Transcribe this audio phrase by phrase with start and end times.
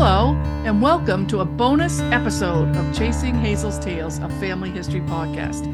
[0.00, 0.34] Hello,
[0.64, 5.66] and welcome to a bonus episode of Chasing Hazel's Tales, a family history podcast.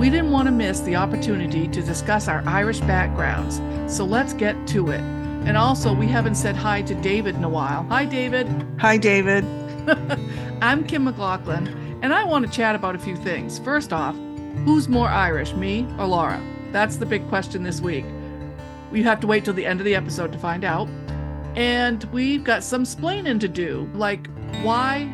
[0.00, 4.66] We didn't want to miss the opportunity to discuss our Irish backgrounds, so let's get
[4.66, 4.98] to it.
[4.98, 7.84] And also, we haven't said hi to David in a while.
[7.84, 8.48] Hi, David.
[8.80, 9.44] Hi, David.
[10.60, 11.68] I'm Kim McLaughlin,
[12.02, 13.60] and I want to chat about a few things.
[13.60, 14.16] First off,
[14.64, 16.42] who's more Irish, me or Laura?
[16.72, 18.06] That's the big question this week.
[18.90, 20.88] We have to wait till the end of the episode to find out.
[21.58, 24.28] And we've got some splaining to do, like
[24.62, 25.12] why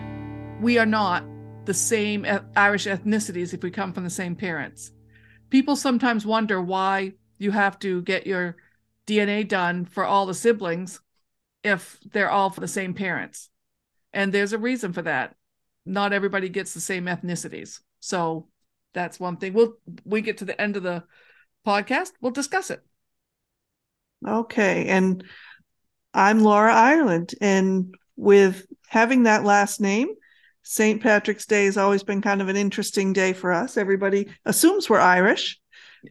[0.60, 1.24] we are not
[1.64, 4.92] the same Irish ethnicities if we come from the same parents.
[5.48, 8.56] People sometimes wonder why you have to get your
[9.06, 11.00] DNA done for all the siblings
[11.62, 13.48] if they're all for the same parents.
[14.12, 15.36] And there's a reason for that.
[15.86, 17.80] Not everybody gets the same ethnicities.
[18.00, 18.48] So
[18.92, 19.54] that's one thing.
[19.54, 21.04] We'll we get to the end of the
[21.66, 22.84] podcast, we'll discuss it.
[24.26, 24.88] Okay.
[24.88, 25.24] And
[26.14, 27.34] I'm Laura Ireland.
[27.40, 30.08] And with having that last name,
[30.62, 31.02] St.
[31.02, 33.76] Patrick's Day has always been kind of an interesting day for us.
[33.76, 35.60] Everybody assumes we're Irish,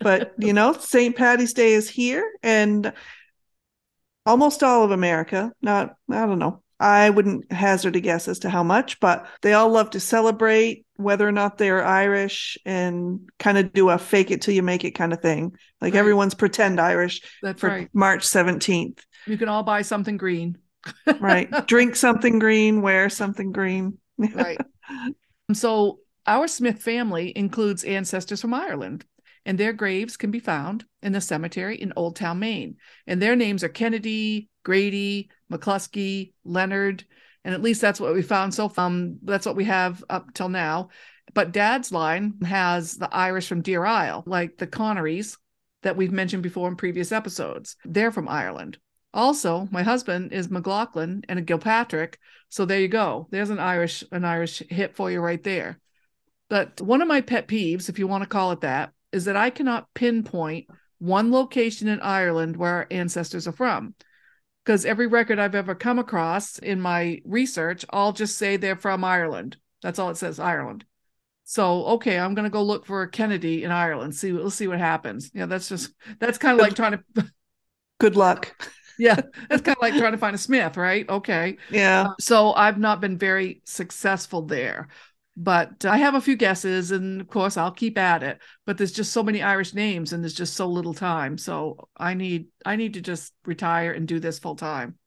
[0.01, 1.15] but you know, St.
[1.15, 2.93] Patty's Day is here and
[4.25, 8.49] almost all of America, not, I don't know, I wouldn't hazard a guess as to
[8.49, 13.57] how much, but they all love to celebrate whether or not they're Irish and kind
[13.57, 15.55] of do a fake it till you make it kind of thing.
[15.79, 15.99] Like right.
[15.99, 17.89] everyone's pretend Irish That's for right.
[17.93, 18.99] March 17th.
[19.25, 20.57] You can all buy something green.
[21.21, 21.49] right.
[21.67, 23.97] Drink something green, wear something green.
[24.17, 24.59] right.
[25.51, 29.05] So our Smith family includes ancestors from Ireland,
[29.45, 32.77] and their graves can be found in the cemetery in Old Town, Maine.
[33.05, 37.05] And their names are Kennedy, Grady, McCluskey, Leonard,
[37.43, 38.87] and at least that's what we found so far.
[38.87, 40.89] Um, that's what we have up till now.
[41.33, 45.37] But Dad's line has the Irish from Deer Isle, like the Connerys
[45.81, 47.75] that we've mentioned before in previous episodes.
[47.85, 48.77] They're from Ireland.
[49.13, 52.15] Also, my husband is McLaughlin and a Gilpatrick,
[52.49, 53.27] so there you go.
[53.29, 55.79] There's an Irish an Irish hit for you right there.
[56.49, 59.35] But one of my pet peeves, if you want to call it that, is that
[59.35, 60.67] I cannot pinpoint
[60.99, 63.93] one location in Ireland where our ancestors are from.
[64.63, 69.03] Because every record I've ever come across in my research, I'll just say they're from
[69.03, 69.57] Ireland.
[69.81, 70.85] That's all it says, Ireland.
[71.43, 74.15] So okay, I'm gonna go look for a Kennedy in Ireland.
[74.15, 75.29] See, we'll see what happens.
[75.33, 77.31] Yeah, that's just that's kind of like trying to.
[77.99, 78.53] Good luck
[78.97, 79.19] yeah,
[79.49, 81.07] it's kind of like trying to find a Smith, right?
[81.09, 81.57] Okay.
[81.69, 82.07] Yeah.
[82.09, 84.87] Uh, so I've not been very successful there,
[85.35, 88.39] but I have a few guesses, and of course I'll keep at it.
[88.65, 91.37] But there's just so many Irish names, and there's just so little time.
[91.37, 94.97] So I need I need to just retire and do this full time.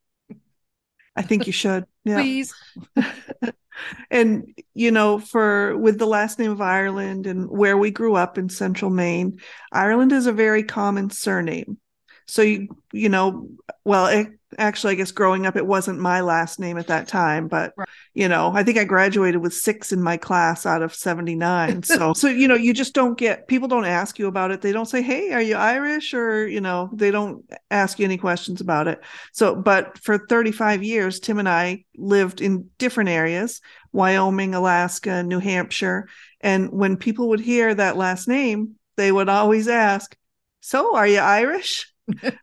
[1.14, 1.86] I think you should.
[2.04, 2.20] Yeah.
[2.20, 2.54] Please.
[4.10, 8.38] and you know for with the last name of ireland and where we grew up
[8.38, 9.40] in central maine
[9.72, 11.78] ireland is a very common surname
[12.26, 13.48] so you you know
[13.84, 17.48] well it, actually i guess growing up it wasn't my last name at that time
[17.48, 17.88] but right.
[18.14, 22.12] you know i think i graduated with six in my class out of 79 so
[22.14, 24.60] so you know you just don't get people don't ask you about it.
[24.60, 26.14] They don't say hey are you irish?
[26.14, 29.00] or you know they don't ask you any questions about it.
[29.32, 33.60] So but for 35 years tim and i lived in different areas
[33.92, 36.08] wyoming alaska new hampshire.
[36.40, 40.16] And when people would hear that last name they would always ask
[40.60, 41.92] so are you irish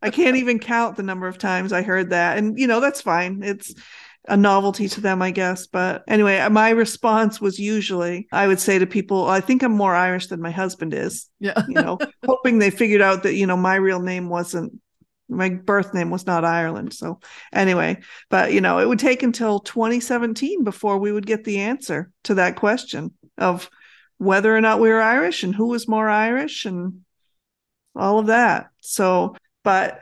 [0.01, 2.37] I can't even count the number of times I heard that.
[2.37, 3.41] And, you know, that's fine.
[3.43, 3.73] It's
[4.27, 5.67] a novelty to them, I guess.
[5.67, 9.73] But anyway, uh, my response was usually I would say to people, I think I'm
[9.73, 11.29] more Irish than my husband is.
[11.39, 11.61] Yeah.
[11.67, 14.79] you know, hoping they figured out that, you know, my real name wasn't
[15.29, 16.93] my birth name was not Ireland.
[16.93, 17.19] So
[17.51, 22.11] anyway, but you know, it would take until 2017 before we would get the answer
[22.25, 23.69] to that question of
[24.17, 27.01] whether or not we were Irish and who was more Irish and
[27.95, 28.67] all of that.
[28.81, 30.01] So but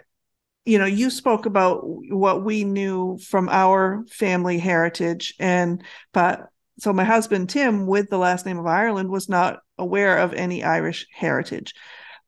[0.65, 5.83] you know you spoke about what we knew from our family heritage and
[6.13, 6.47] but
[6.79, 10.63] so my husband tim with the last name of ireland was not aware of any
[10.63, 11.73] irish heritage.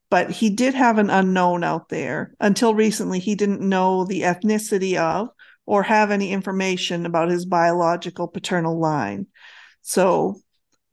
[0.10, 2.36] But he did have an unknown out there.
[2.40, 5.30] Until recently he didn't know the ethnicity of
[5.66, 9.28] or have any information about his biological paternal line.
[9.82, 10.42] So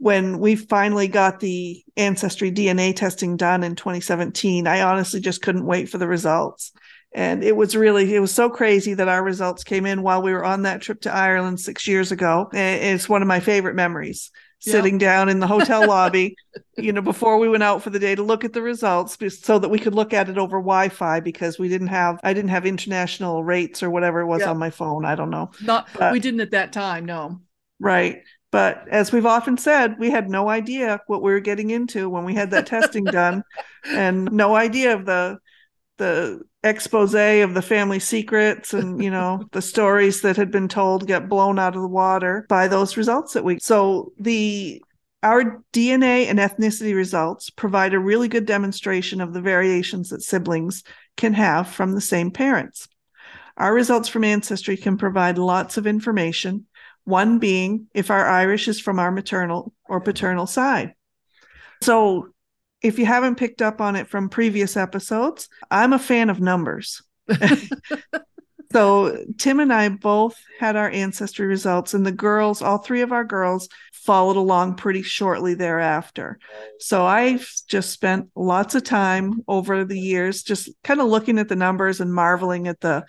[0.01, 5.67] when we finally got the ancestry DNA testing done in 2017, I honestly just couldn't
[5.67, 6.73] wait for the results.
[7.13, 10.33] And it was really, it was so crazy that our results came in while we
[10.33, 12.49] were on that trip to Ireland six years ago.
[12.55, 14.31] It's one of my favorite memories.
[14.63, 14.73] Yep.
[14.73, 16.35] Sitting down in the hotel lobby,
[16.79, 19.59] you know, before we went out for the day to look at the results so
[19.59, 22.51] that we could look at it over Wi Fi because we didn't have, I didn't
[22.51, 24.51] have international rates or whatever it was yep.
[24.51, 25.05] on my phone.
[25.05, 25.51] I don't know.
[25.63, 27.07] Not, but, we didn't at that time.
[27.07, 27.41] No.
[27.79, 28.23] Right.
[28.53, 32.25] But as we've often said, we had no idea what we were getting into when
[32.25, 33.45] we had that testing done
[33.85, 35.39] and no idea of the
[35.99, 41.07] the expose of the family secrets and you know the stories that had been told
[41.07, 44.83] get blown out of the water by those results that we so the
[45.23, 50.83] our DNA and ethnicity results provide a really good demonstration of the variations that siblings
[51.17, 52.89] can have from the same parents.
[53.57, 56.67] Our results from Ancestry can provide lots of information,
[57.11, 60.95] one being if our Irish is from our maternal or paternal side.
[61.83, 62.29] So,
[62.83, 67.03] if you haven't picked up on it from previous episodes, I'm a fan of numbers.
[68.73, 73.13] so, Tim and I both had our ancestry results, and the girls, all three of
[73.13, 73.69] our girls,
[74.01, 76.39] followed along pretty shortly thereafter.
[76.79, 81.49] So I've just spent lots of time over the years just kind of looking at
[81.49, 83.05] the numbers and marveling at the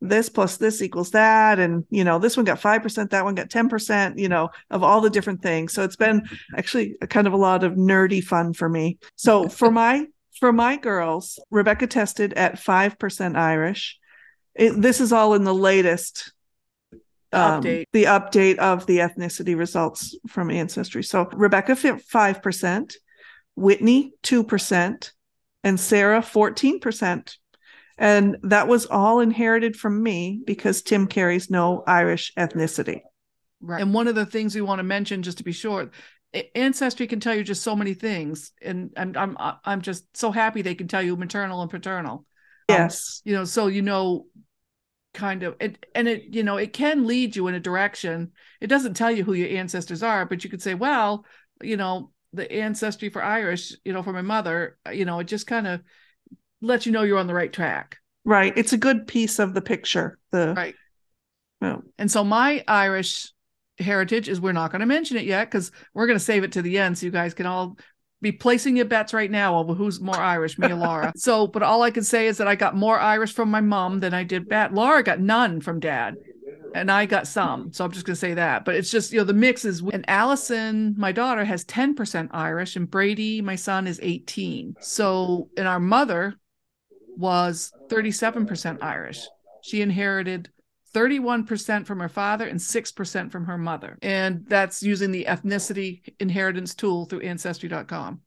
[0.00, 3.48] this plus this equals that and you know this one got 5% that one got
[3.48, 7.32] 10% you know of all the different things so it's been actually a kind of
[7.32, 10.06] a lot of nerdy fun for me so for my
[10.38, 13.98] for my girls rebecca tested at 5% irish
[14.54, 16.32] it, this is all in the latest
[17.32, 17.86] um, update.
[17.92, 21.02] the update of the ethnicity results from Ancestry.
[21.02, 22.94] So Rebecca 5%,
[23.56, 25.10] Whitney 2%,
[25.64, 27.36] and Sarah 14%.
[27.98, 33.00] And that was all inherited from me because Tim carries no Irish ethnicity.
[33.60, 33.80] Right.
[33.80, 35.90] And one of the things we want to mention, just to be sure,
[36.54, 40.60] ancestry can tell you just so many things, and I'm I'm I'm just so happy
[40.62, 42.26] they can tell you maternal and paternal.
[42.68, 43.22] Um, yes.
[43.24, 44.26] Um, you know, so you know
[45.14, 48.66] kind of it and it you know it can lead you in a direction it
[48.66, 51.24] doesn't tell you who your ancestors are but you could say well
[51.62, 55.46] you know the ancestry for irish you know for my mother you know it just
[55.46, 55.80] kind of
[56.60, 59.62] lets you know you're on the right track right it's a good piece of the
[59.62, 60.74] picture the right
[61.60, 63.32] well, and so my irish
[63.78, 66.52] heritage is we're not going to mention it yet because we're going to save it
[66.52, 67.76] to the end so you guys can all
[68.22, 71.12] be placing your bets right now over who's more Irish, me or Laura.
[71.16, 74.00] so, but all I can say is that I got more Irish from my mom
[74.00, 74.74] than I did Bat.
[74.74, 76.16] Laura got none from dad,
[76.74, 77.72] and I got some.
[77.72, 78.64] So I'm just gonna say that.
[78.64, 79.80] But it's just you know the mix is.
[79.80, 84.76] And Allison, my daughter, has 10% Irish, and Brady, my son, is 18.
[84.80, 86.38] So, and our mother
[87.16, 89.26] was 37% Irish.
[89.62, 90.50] She inherited
[90.94, 93.98] 31% from her father and 6% from her mother.
[94.00, 98.20] And that's using the ethnicity inheritance tool through ancestry.com.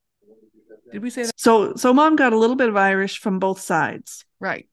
[0.92, 1.34] Did we say that?
[1.38, 4.26] So so mom got a little bit of Irish from both sides.
[4.40, 4.68] Right.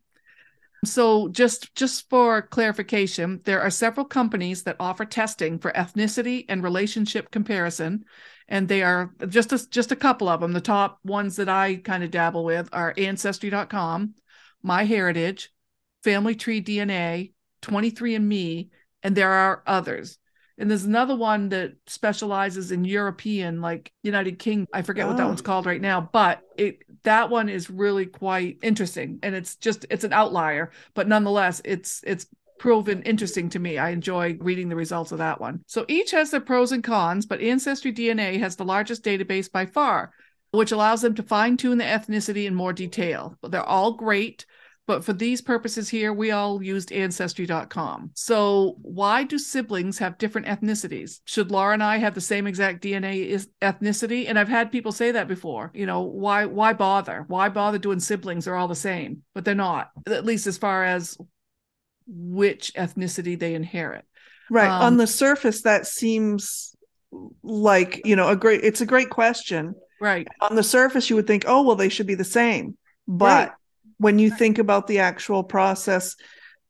[0.87, 6.63] So just just for clarification, there are several companies that offer testing for ethnicity and
[6.63, 8.05] relationship comparison
[8.49, 10.53] and they are just a, just a couple of them.
[10.53, 14.15] The top ones that I kind of dabble with are ancestry.com,
[14.65, 15.49] MyHeritage,
[16.05, 17.33] Family Tree DNA,
[17.63, 18.69] 23andMe,
[19.03, 20.19] and there are others.
[20.59, 24.69] And there's another one that specializes in European, like United Kingdom.
[24.73, 25.09] I forget oh.
[25.09, 25.45] what that one's oh.
[25.45, 29.19] called right now, but it that one is really quite interesting.
[29.23, 32.27] And it's just it's an outlier, but nonetheless, it's it's
[32.59, 33.79] proven interesting to me.
[33.79, 35.63] I enjoy reading the results of that one.
[35.67, 39.67] So each has their pros and cons, but Ancestry DNA has the largest database by
[39.67, 40.13] far,
[40.53, 43.37] which allows them to fine tune the ethnicity in more detail.
[43.43, 44.47] But They're all great.
[44.87, 48.13] But for these purposes here, we all used ancestry.com.
[48.15, 51.21] So, why do siblings have different ethnicities?
[51.25, 54.29] Should Laura and I have the same exact DNA is ethnicity?
[54.29, 55.73] And I've had people say that before.
[55.75, 57.25] You know, why why bother?
[57.27, 58.45] Why bother doing siblings?
[58.45, 59.91] They're all the same, but they're not.
[60.07, 61.19] At least as far as
[62.07, 64.05] which ethnicity they inherit.
[64.49, 64.71] Right.
[64.71, 66.77] Um, On the surface that seems
[67.43, 69.75] like, you know, a great it's a great question.
[70.01, 70.29] Right.
[70.41, 72.77] On the surface you would think, "Oh, well they should be the same."
[73.09, 73.51] But right
[73.99, 76.17] when you think about the actual process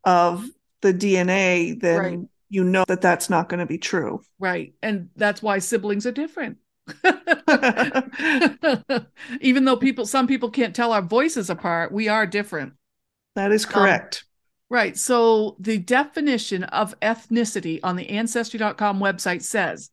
[0.04, 0.46] of
[0.82, 2.18] the DNA, then right.
[2.48, 4.20] you know that that's not going to be true.
[4.38, 4.74] Right.
[4.82, 6.58] And that's why siblings are different.
[9.40, 12.74] Even though people, some people can't tell our voices apart, we are different.
[13.34, 14.24] That is correct.
[14.24, 14.96] Um, right.
[14.96, 19.90] So the definition of ethnicity on the Ancestry.com website says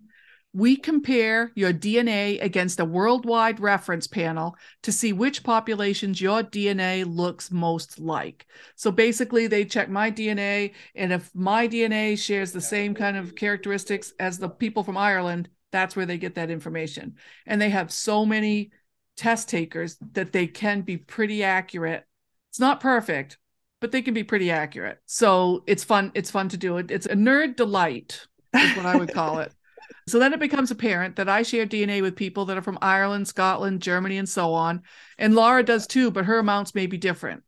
[0.53, 7.05] we compare your DNA against a worldwide reference panel to see which populations your DNA
[7.07, 8.45] looks most like.
[8.75, 13.35] So basically, they check my DNA, and if my DNA shares the same kind of
[13.35, 17.15] characteristics as the people from Ireland, that's where they get that information.
[17.47, 18.71] And they have so many
[19.17, 22.05] test takers that they can be pretty accurate.
[22.51, 23.39] It's not perfect,
[23.81, 24.99] but they can be pretty accurate.
[25.07, 26.11] So it's fun.
[26.13, 26.91] It's fun to do it.
[26.91, 29.51] It's a nerd delight, is what I would call it.
[30.07, 33.27] So then it becomes apparent that I share DNA with people that are from Ireland,
[33.27, 34.83] Scotland, Germany, and so on.
[35.17, 37.43] And Laura does too, but her amounts may be different.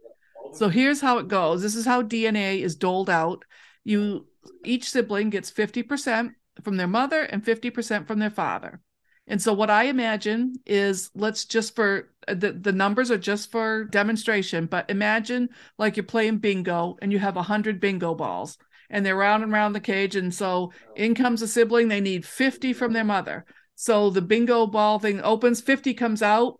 [0.53, 1.61] So here's how it goes.
[1.61, 3.43] This is how DNA is doled out.
[3.83, 4.27] You
[4.63, 6.33] each sibling gets 50%
[6.63, 8.81] from their mother and 50% from their father.
[9.27, 13.51] And so what I imagine is let's just for uh, the, the numbers are just
[13.51, 18.57] for demonstration, but imagine like you're playing bingo and you have a hundred bingo balls
[18.89, 20.15] and they're round and round the cage.
[20.15, 23.45] And so in comes a sibling, they need 50 from their mother.
[23.75, 26.59] So the bingo ball thing opens, 50 comes out,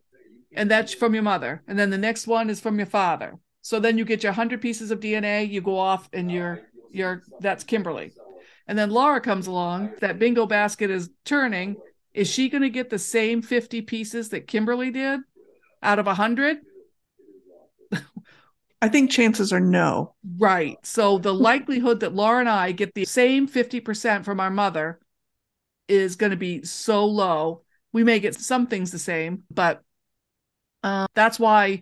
[0.54, 1.64] and that's from your mother.
[1.68, 3.36] And then the next one is from your father.
[3.62, 7.24] So then you get your 100 pieces of DNA, you go off and you're you're
[7.42, 8.14] that's Kimberly.
[8.68, 11.76] And then Laura comes along, that bingo basket is turning.
[12.14, 15.20] Is she going to get the same 50 pieces that Kimberly did
[15.84, 16.60] out of 100?
[18.86, 20.14] I think chances are no.
[20.38, 20.78] Right.
[20.84, 25.00] So the likelihood that Laura and I get the same 50% from our mother
[25.88, 27.64] is going to be so low.
[27.94, 29.82] We may get some things the same, but
[30.84, 31.82] uh, that's why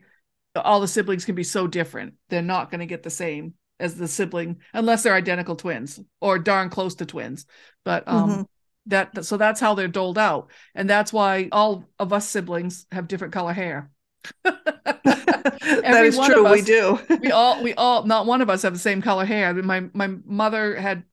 [0.55, 2.13] all the siblings can be so different.
[2.29, 6.39] They're not going to get the same as the sibling unless they're identical twins or
[6.39, 7.45] darn close to twins.
[7.83, 8.41] But um, mm-hmm.
[8.85, 13.09] that so that's how they're doled out, and that's why all of us siblings have
[13.09, 13.91] different color hair.
[14.43, 16.45] that is true.
[16.45, 16.99] Us, we do.
[17.21, 19.47] we all we all not one of us have the same color hair.
[19.47, 21.03] I mean, my my mother had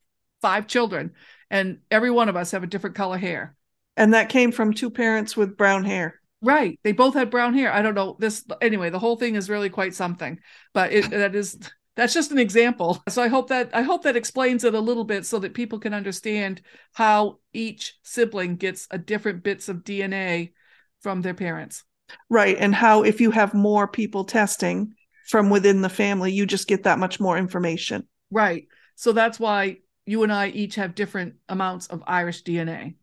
[0.40, 1.12] five children,
[1.50, 3.57] and every one of us have a different color hair.
[3.97, 6.21] And that came from two parents with brown hair.
[6.43, 6.81] Right.
[6.83, 7.73] They both had brown hair.
[7.73, 8.88] I don't know this anyway.
[8.90, 10.38] The whole thing is really quite something,
[10.73, 11.59] but it, that is
[11.97, 13.02] that's just an example.
[13.09, 15.79] So I hope that I hope that explains it a little bit so that people
[15.79, 16.62] can understand
[16.93, 20.52] how each sibling gets a different bits of DNA
[21.00, 21.85] from their parents.
[22.29, 22.57] Right.
[22.59, 24.95] And how if you have more people testing
[25.29, 28.07] from within the family, you just get that much more information.
[28.31, 28.67] Right.
[28.97, 32.95] So that's why you and I each have different amounts of Irish DNA.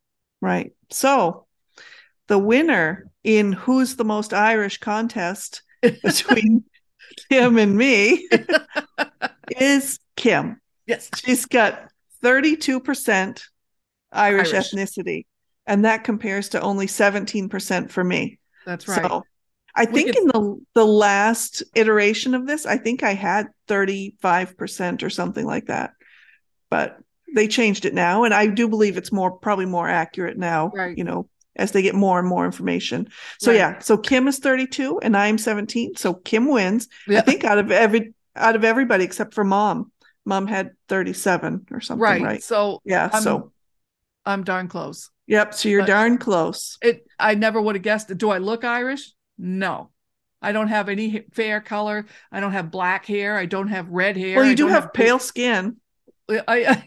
[0.42, 0.74] Right.
[0.90, 1.46] So
[2.28, 6.66] the winner in Who's the Most Irish contest between
[7.30, 8.28] Kim and me
[9.60, 10.62] is Kim.
[10.86, 11.10] Yes.
[11.16, 11.92] She's got
[12.24, 13.42] 32%
[14.12, 15.26] Irish, Irish, ethnicity,
[15.66, 18.40] and that compares to only 17% for me.
[18.68, 19.02] That's right.
[19.02, 19.24] So
[19.74, 25.10] I think in the the last iteration of this, I think I had 35% or
[25.10, 25.92] something like that.
[26.70, 26.98] But
[27.34, 30.98] they changed it now and I do believe it's more probably more accurate now, right.
[30.98, 33.08] you know, as they get more and more information.
[33.40, 33.58] So right.
[33.58, 35.96] yeah, so Kim is 32 and I'm 17.
[35.96, 36.90] So Kim wins.
[37.08, 37.20] Yeah.
[37.20, 39.94] I think out of every out of everybody except for mom.
[40.26, 42.22] Mom had 37 or something, right?
[42.22, 42.44] right?
[42.44, 43.54] So yeah, I'm, so
[44.26, 45.10] I'm darn close.
[45.28, 46.78] Yep, so you're but darn close.
[46.82, 48.16] It I never would have guessed.
[48.18, 49.12] Do I look Irish?
[49.38, 49.92] No.
[50.42, 52.06] I don't have any fair color.
[52.32, 53.38] I don't have black hair.
[53.38, 54.38] I don't have red hair.
[54.38, 55.78] Well, you do have, have pale skin.
[56.30, 56.84] I, I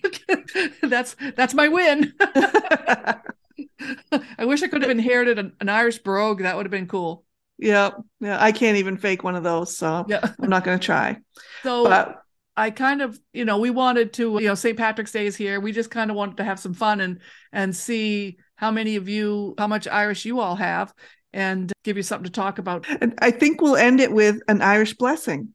[0.87, 2.13] that's that's my win.
[2.21, 3.17] I
[4.45, 6.43] wish I could have inherited an, an, Irish brogue.
[6.43, 7.25] That would have been cool.
[7.59, 8.43] Yeah, yeah.
[8.43, 10.33] I can't even fake one of those, so yeah.
[10.41, 11.19] I'm not going to try.
[11.63, 12.23] So but,
[12.57, 14.77] I kind of, you know, we wanted to, you know, St.
[14.77, 15.61] Patrick's Day is here.
[15.61, 17.21] We just kind of wanted to have some fun and
[17.53, 20.93] and see how many of you, how much Irish you all have,
[21.33, 22.87] and give you something to talk about.
[23.01, 25.55] And I think we'll end it with an Irish blessing.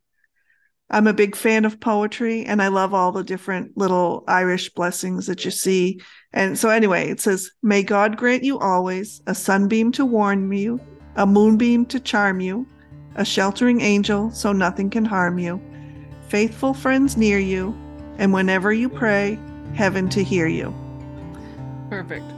[0.90, 5.28] I'm a big fan of poetry and I love all the different little Irish blessings
[5.28, 6.02] that you see.
[6.34, 10.80] And so, anyway, it says, May God grant you always a sunbeam to warm you,
[11.16, 12.68] a moonbeam to charm you,
[13.16, 15.62] a sheltering angel so nothing can harm you,
[16.30, 17.76] faithful friends near you,
[18.18, 19.38] and whenever you pray,
[19.76, 20.74] heaven to hear you.
[21.90, 22.35] Perfect.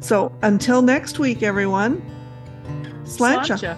[0.00, 2.00] So, until next week, everyone,
[3.04, 3.76] sláinte.